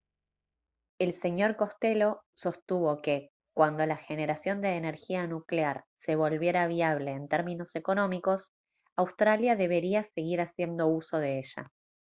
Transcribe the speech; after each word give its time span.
el 0.97 1.13
sr 1.13 1.55
costello 1.55 2.23
sostuvo 2.33 3.03
que 3.03 3.29
cuando 3.53 3.85
la 3.85 3.97
generación 3.97 4.59
de 4.59 4.69
energía 4.75 5.27
nuclear 5.27 5.85
se 5.99 6.15
volviera 6.15 6.65
viable 6.65 7.11
en 7.11 7.27
términos 7.27 7.75
económicos 7.75 8.51
australia 8.95 9.55
debería 9.55 10.03
seguir 10.15 10.41
haciendo 10.41 10.87
uso 10.87 11.19
de 11.19 11.37
ella 11.37 11.71